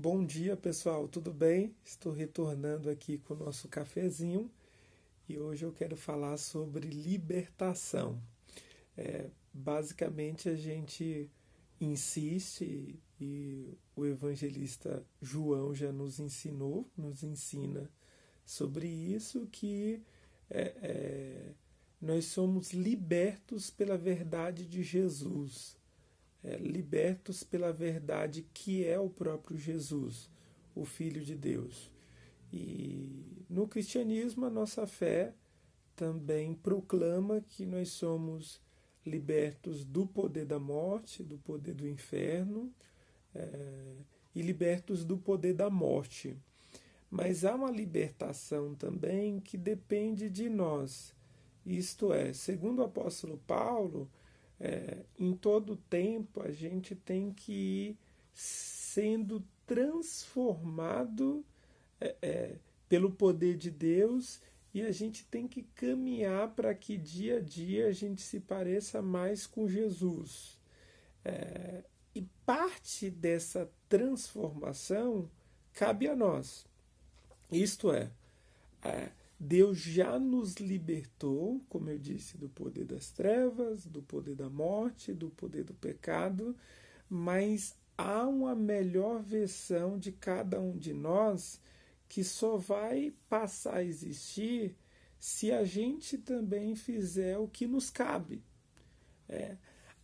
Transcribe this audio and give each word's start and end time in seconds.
Bom 0.00 0.24
dia, 0.24 0.56
pessoal, 0.56 1.08
tudo 1.08 1.34
bem? 1.34 1.74
Estou 1.84 2.12
retornando 2.12 2.88
aqui 2.88 3.18
com 3.18 3.34
o 3.34 3.36
nosso 3.36 3.66
cafezinho 3.66 4.48
e 5.28 5.36
hoje 5.36 5.64
eu 5.64 5.72
quero 5.72 5.96
falar 5.96 6.36
sobre 6.36 6.86
libertação. 6.86 8.22
É, 8.96 9.28
basicamente, 9.52 10.48
a 10.48 10.54
gente 10.54 11.28
insiste 11.80 12.96
e 13.20 13.76
o 13.96 14.06
evangelista 14.06 15.04
João 15.20 15.74
já 15.74 15.90
nos 15.90 16.20
ensinou, 16.20 16.88
nos 16.96 17.24
ensina 17.24 17.90
sobre 18.46 18.86
isso, 18.86 19.48
que 19.50 20.00
é, 20.48 20.74
é, 20.80 21.54
nós 22.00 22.26
somos 22.26 22.72
libertos 22.72 23.68
pela 23.68 23.98
verdade 23.98 24.64
de 24.64 24.80
Jesus 24.80 25.76
é, 26.48 26.56
libertos 26.56 27.44
pela 27.44 27.70
verdade 27.72 28.46
que 28.54 28.84
é 28.84 28.98
o 28.98 29.10
próprio 29.10 29.58
Jesus, 29.58 30.30
o 30.74 30.84
Filho 30.84 31.22
de 31.22 31.34
Deus. 31.34 31.92
E 32.50 33.44
no 33.50 33.68
cristianismo, 33.68 34.46
a 34.46 34.50
nossa 34.50 34.86
fé 34.86 35.34
também 35.94 36.54
proclama 36.54 37.42
que 37.42 37.66
nós 37.66 37.90
somos 37.90 38.62
libertos 39.04 39.84
do 39.84 40.06
poder 40.06 40.46
da 40.46 40.58
morte, 40.58 41.22
do 41.22 41.36
poder 41.38 41.74
do 41.74 41.86
inferno 41.86 42.72
é, 43.34 43.96
e 44.34 44.40
libertos 44.40 45.04
do 45.04 45.18
poder 45.18 45.52
da 45.52 45.68
morte. 45.68 46.34
Mas 47.10 47.44
há 47.44 47.54
uma 47.54 47.70
libertação 47.70 48.74
também 48.74 49.38
que 49.40 49.58
depende 49.58 50.30
de 50.30 50.48
nós. 50.48 51.14
Isto 51.66 52.12
é, 52.12 52.32
segundo 52.32 52.78
o 52.78 52.84
apóstolo 52.84 53.38
Paulo, 53.46 54.10
é, 54.60 55.04
em 55.18 55.34
todo 55.34 55.76
tempo 55.76 56.42
a 56.42 56.50
gente 56.50 56.94
tem 56.94 57.32
que 57.32 57.52
ir 57.52 57.98
sendo 58.34 59.44
transformado 59.66 61.44
é, 62.00 62.16
é, 62.20 62.56
pelo 62.88 63.10
poder 63.10 63.56
de 63.56 63.70
Deus 63.70 64.40
e 64.72 64.82
a 64.82 64.92
gente 64.92 65.24
tem 65.24 65.46
que 65.48 65.62
caminhar 65.62 66.50
para 66.50 66.74
que 66.74 66.96
dia 66.96 67.38
a 67.38 67.40
dia 67.40 67.88
a 67.88 67.92
gente 67.92 68.22
se 68.22 68.40
pareça 68.40 69.00
mais 69.00 69.46
com 69.46 69.68
Jesus. 69.68 70.58
É, 71.24 71.84
e 72.14 72.22
parte 72.44 73.10
dessa 73.10 73.70
transformação 73.88 75.30
cabe 75.72 76.08
a 76.08 76.16
nós. 76.16 76.66
Isto 77.50 77.92
é, 77.92 78.10
é 78.82 79.10
Deus 79.40 79.78
já 79.78 80.18
nos 80.18 80.56
libertou, 80.56 81.64
como 81.68 81.88
eu 81.90 81.98
disse, 81.98 82.36
do 82.36 82.48
poder 82.48 82.84
das 82.84 83.12
trevas, 83.12 83.86
do 83.86 84.02
poder 84.02 84.34
da 84.34 84.50
morte, 84.50 85.14
do 85.14 85.30
poder 85.30 85.62
do 85.62 85.74
pecado, 85.74 86.56
mas 87.08 87.76
há 87.96 88.26
uma 88.26 88.54
melhor 88.54 89.22
versão 89.22 89.96
de 89.96 90.10
cada 90.10 90.60
um 90.60 90.76
de 90.76 90.92
nós 90.92 91.60
que 92.08 92.24
só 92.24 92.56
vai 92.56 93.12
passar 93.28 93.76
a 93.76 93.84
existir 93.84 94.76
se 95.20 95.52
a 95.52 95.64
gente 95.64 96.18
também 96.18 96.74
fizer 96.74 97.38
o 97.38 97.46
que 97.46 97.66
nos 97.66 97.90
cabe. 97.90 98.42
É, 99.28 99.56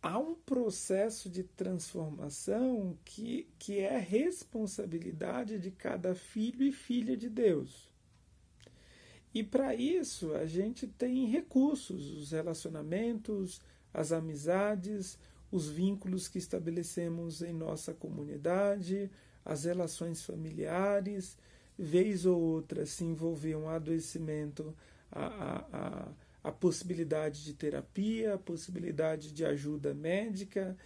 há 0.00 0.18
um 0.18 0.34
processo 0.34 1.28
de 1.28 1.42
transformação 1.42 2.96
que, 3.04 3.48
que 3.58 3.78
é 3.80 3.98
responsabilidade 3.98 5.58
de 5.58 5.70
cada 5.70 6.14
filho 6.14 6.62
e 6.62 6.72
filha 6.72 7.16
de 7.16 7.28
Deus. 7.28 7.90
E 9.34 9.42
para 9.42 9.74
isso 9.74 10.32
a 10.34 10.46
gente 10.46 10.86
tem 10.86 11.26
recursos, 11.26 12.10
os 12.12 12.30
relacionamentos, 12.32 13.60
as 13.92 14.12
amizades, 14.12 15.18
os 15.50 15.68
vínculos 15.68 16.28
que 16.28 16.38
estabelecemos 16.38 17.42
em 17.42 17.52
nossa 17.52 17.92
comunidade, 17.94 19.10
as 19.44 19.64
relações 19.64 20.22
familiares, 20.22 21.36
vez 21.78 22.26
ou 22.26 22.40
outra 22.40 22.84
se 22.84 23.04
envolver 23.04 23.56
um 23.56 23.68
adoecimento, 23.68 24.74
a, 25.10 25.26
a, 25.26 25.66
a, 25.72 26.08
a 26.44 26.52
possibilidade 26.52 27.44
de 27.44 27.54
terapia, 27.54 28.34
a 28.34 28.38
possibilidade 28.38 29.32
de 29.32 29.44
ajuda 29.44 29.94
médica, 29.94 30.76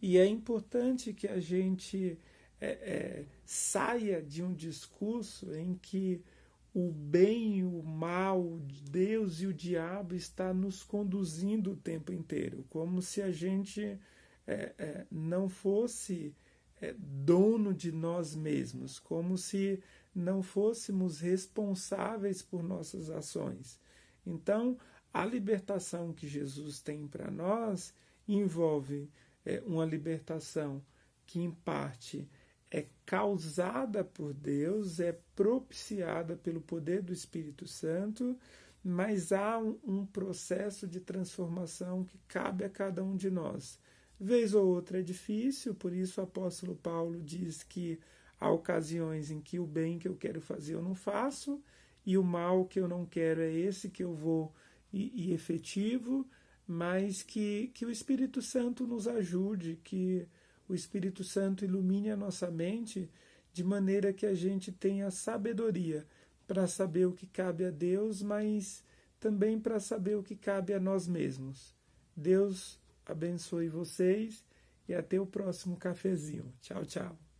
e 0.00 0.18
é 0.18 0.26
importante 0.26 1.12
que 1.12 1.28
a 1.28 1.40
gente 1.40 2.18
é, 2.60 2.66
é, 2.66 3.24
saia 3.44 4.20
de 4.20 4.42
um 4.42 4.52
discurso 4.52 5.54
em 5.54 5.74
que 5.74 6.20
o 6.74 6.90
bem 6.90 7.58
e 7.58 7.64
o 7.64 7.82
mal, 7.82 8.58
Deus 8.90 9.40
e 9.40 9.46
o 9.46 9.52
diabo 9.52 10.14
está 10.14 10.54
nos 10.54 10.82
conduzindo 10.82 11.72
o 11.72 11.76
tempo 11.76 12.12
inteiro, 12.12 12.64
como 12.70 13.02
se 13.02 13.20
a 13.20 13.30
gente 13.30 13.98
é, 14.46 14.74
é, 14.78 15.06
não 15.10 15.48
fosse 15.48 16.34
é, 16.80 16.94
dono 16.98 17.74
de 17.74 17.92
nós 17.92 18.34
mesmos, 18.34 18.98
como 18.98 19.36
se 19.36 19.82
não 20.14 20.42
fôssemos 20.42 21.20
responsáveis 21.20 22.42
por 22.42 22.62
nossas 22.62 23.10
ações. 23.10 23.78
Então, 24.26 24.78
a 25.12 25.24
libertação 25.24 26.12
que 26.12 26.26
Jesus 26.26 26.80
tem 26.80 27.06
para 27.06 27.30
nós 27.30 27.94
envolve 28.26 29.10
é, 29.44 29.62
uma 29.66 29.84
libertação 29.84 30.82
que, 31.26 31.40
em 31.40 31.50
parte, 31.50 32.28
é 32.72 32.86
causada 33.04 34.02
por 34.02 34.32
Deus, 34.32 34.98
é 34.98 35.12
propiciada 35.36 36.34
pelo 36.34 36.62
poder 36.62 37.02
do 37.02 37.12
Espírito 37.12 37.66
Santo, 37.66 38.34
mas 38.82 39.30
há 39.30 39.58
um, 39.58 39.78
um, 39.84 40.06
processo 40.06 40.88
de 40.88 40.98
transformação 40.98 42.02
que 42.02 42.18
cabe 42.26 42.64
a 42.64 42.70
cada 42.70 43.04
um 43.04 43.14
de 43.14 43.30
nós. 43.30 43.78
Vez 44.18 44.54
ou 44.54 44.66
outra 44.66 45.00
é 45.00 45.02
difícil, 45.02 45.74
por 45.74 45.92
isso 45.92 46.18
o 46.20 46.24
apóstolo 46.24 46.74
Paulo 46.74 47.20
diz 47.20 47.62
que 47.62 48.00
há 48.40 48.50
ocasiões 48.50 49.30
em 49.30 49.40
que 49.40 49.58
o 49.58 49.66
bem 49.66 49.98
que 49.98 50.08
eu 50.08 50.16
quero 50.16 50.40
fazer 50.40 50.74
eu 50.74 50.82
não 50.82 50.94
faço, 50.94 51.62
e 52.06 52.16
o 52.16 52.24
mal 52.24 52.64
que 52.64 52.80
eu 52.80 52.88
não 52.88 53.04
quero 53.04 53.42
é 53.42 53.52
esse 53.52 53.90
que 53.90 54.02
eu 54.02 54.14
vou 54.14 54.52
e, 54.90 55.28
e 55.28 55.32
efetivo, 55.34 56.26
mas 56.66 57.22
que, 57.22 57.70
que 57.74 57.84
o 57.84 57.90
Espírito 57.90 58.40
Santo 58.40 58.86
nos 58.86 59.06
ajude, 59.06 59.78
que 59.84 60.26
o 60.72 60.74
Espírito 60.74 61.22
Santo 61.22 61.64
ilumine 61.64 62.10
a 62.10 62.16
nossa 62.16 62.50
mente 62.50 63.10
de 63.52 63.62
maneira 63.62 64.12
que 64.12 64.24
a 64.24 64.34
gente 64.34 64.72
tenha 64.72 65.10
sabedoria 65.10 66.06
para 66.46 66.66
saber 66.66 67.06
o 67.06 67.12
que 67.12 67.26
cabe 67.26 67.66
a 67.66 67.70
Deus, 67.70 68.22
mas 68.22 68.82
também 69.20 69.60
para 69.60 69.78
saber 69.78 70.16
o 70.16 70.22
que 70.22 70.34
cabe 70.34 70.72
a 70.72 70.80
nós 70.80 71.06
mesmos. 71.06 71.74
Deus 72.16 72.80
abençoe 73.04 73.68
vocês 73.68 74.44
e 74.88 74.94
até 74.94 75.20
o 75.20 75.26
próximo 75.26 75.76
cafezinho. 75.76 76.52
Tchau, 76.60 76.84
tchau. 76.86 77.31